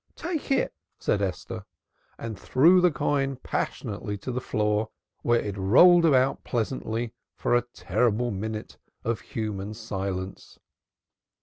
"Take 0.15 0.49
it!" 0.49 0.73
said 0.97 1.21
Esther. 1.21 1.63
And 2.17 2.35
threw 2.35 2.81
the 2.81 2.89
coin 2.89 3.35
passionately 3.35 4.17
to 4.17 4.31
the 4.31 4.41
floor, 4.41 4.89
where 5.21 5.39
it 5.39 5.55
rolled 5.55 6.05
about 6.07 6.43
pleasantly 6.43 7.13
for 7.35 7.53
a 7.53 7.65
terrible 7.75 8.31
minute 8.31 8.79
of 9.03 9.19
human 9.21 9.75
silence. 9.75 10.57